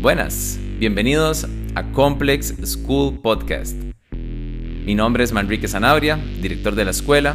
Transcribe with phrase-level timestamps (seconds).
[0.00, 3.74] Buenas, bienvenidos a Complex School Podcast.
[4.12, 7.34] Mi nombre es Manrique Zanabria, director de la escuela,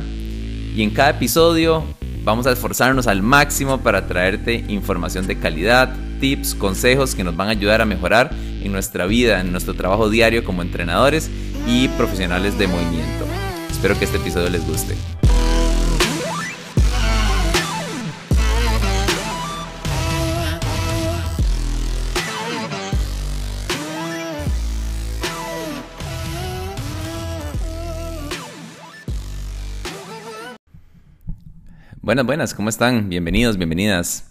[0.74, 1.84] y en cada episodio
[2.24, 7.50] vamos a esforzarnos al máximo para traerte información de calidad, tips, consejos que nos van
[7.50, 11.30] a ayudar a mejorar en nuestra vida, en nuestro trabajo diario como entrenadores
[11.68, 13.26] y profesionales de movimiento.
[13.70, 14.96] Espero que este episodio les guste.
[32.04, 33.08] Buenas, buenas, ¿cómo están?
[33.08, 34.30] Bienvenidos, bienvenidas.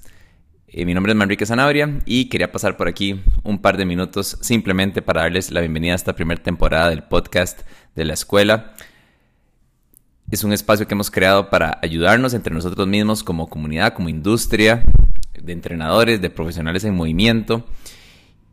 [0.69, 4.37] Eh, mi nombre es Manrique Zanabria y quería pasar por aquí un par de minutos
[4.43, 7.63] simplemente para darles la bienvenida a esta primera temporada del podcast
[7.97, 8.75] de la escuela.
[10.31, 14.85] Es un espacio que hemos creado para ayudarnos entre nosotros mismos como comunidad, como industria
[15.43, 17.65] de entrenadores, de profesionales en movimiento.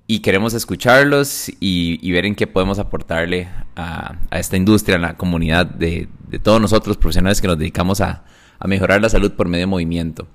[0.08, 5.66] Y queremos escucharlos y, ver en qué podemos aportarle a, esta industria, a la comunidad
[5.66, 6.08] de
[6.42, 8.24] todos nosotros, profesionales que nos dedicamos a,
[8.60, 10.28] a mejorar la salud por medio de movimiento.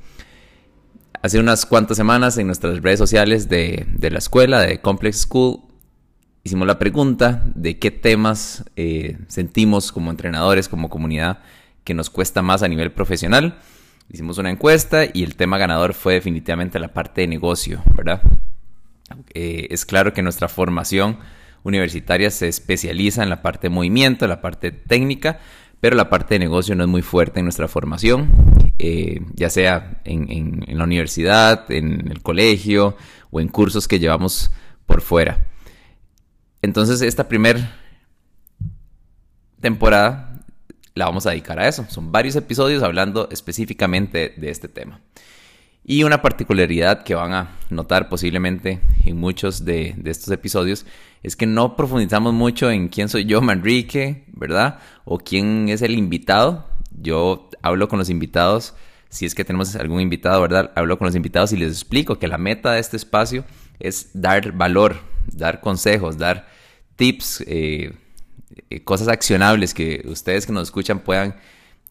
[1.22, 5.60] Hace unas cuantas semanas en nuestras redes sociales de, la escuela, de Complex School,
[6.42, 11.38] hicimos la pregunta de qué temas eh, sentimos como entrenadores, como comunidad,
[11.84, 13.58] que nos cuesta más a nivel profesional.
[14.10, 18.20] Hicimos una encuesta y el tema ganador fue definitivamente la parte de negocio, ¿verdad?
[19.32, 21.18] Eh, es claro que nuestra formación
[21.62, 25.40] universitaria se especializa en la parte de movimiento, en la parte técnica,
[25.84, 28.30] pero la parte de negocio no es muy fuerte en nuestra formación,
[28.78, 32.96] eh, ya sea en, la universidad, en el colegio
[33.30, 34.50] o en cursos que llevamos
[34.86, 35.46] por fuera.
[36.62, 37.76] Entonces esta primera
[39.60, 40.40] temporada
[40.94, 41.84] la vamos a dedicar a eso.
[41.90, 45.02] Son varios episodios hablando específicamente de este tema.
[45.84, 50.86] Y una particularidad que van a notar posiblemente en muchos de, estos episodios
[51.22, 54.78] es que no profundizamos mucho en quién soy yo, Manrique, ¿verdad?
[55.04, 56.66] O quién es el invitado.
[56.90, 58.74] Yo hablo con los invitados,
[59.08, 60.72] si es que tenemos algún invitado, ¿verdad?
[60.76, 63.44] Hablo con los invitados y les explico que la meta de este espacio
[63.80, 64.96] es dar valor,
[65.32, 66.48] dar consejos, dar
[66.96, 67.92] tips, eh,
[68.70, 71.36] eh, cosas accionables que ustedes que nos escuchan puedan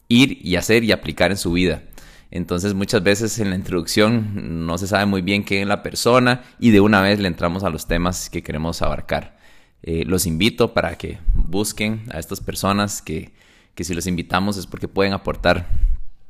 [0.08, 1.84] ir y hacer y aplicar en su vida.
[2.32, 6.44] Entonces muchas veces en la introducción no se sabe muy bien quién es la persona
[6.60, 9.38] y de una vez le entramos a los temas que queremos abarcar.
[9.84, 13.32] Eh, los invito para que busquen a estas personas que,
[13.78, 15.68] si los invitamos es porque pueden aportar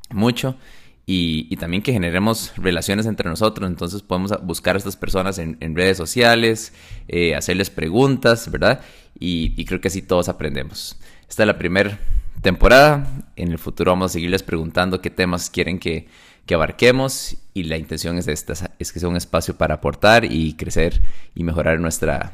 [0.10, 0.58] mucho
[1.06, 3.70] y, también que generemos relaciones entre nosotros.
[3.70, 6.74] Entonces podemos buscar a estas personas en, redes sociales,
[7.08, 8.82] eh, hacerles preguntas, ¿verdad?
[9.20, 10.98] Y, y creo que así todos aprendemos.
[11.30, 12.00] Esta es la primera
[12.44, 13.08] temporada.
[13.36, 16.08] En el futuro vamos a seguirles preguntando qué temas quieren que,
[16.54, 21.02] abarquemos y la intención es, esta, es que sea un espacio para aportar y crecer
[21.34, 22.34] y mejorar nuestra,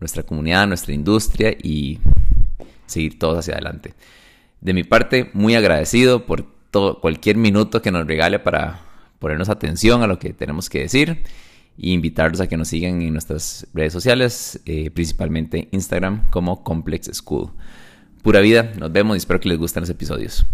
[0.00, 1.98] nuestra comunidad, nuestra industria y
[2.86, 3.94] seguir todos hacia adelante.
[4.60, 8.80] De mi parte, muy agradecido por todo, cualquier minuto que nos regale para
[9.18, 11.22] ponernos atención a lo que tenemos que decir
[11.78, 17.10] e invitarlos a que nos sigan en nuestras redes sociales, eh, principalmente Instagram como Complex
[17.12, 17.50] School.
[18.22, 20.46] Pura vida, nos vemos y espero que les gusten los episodios.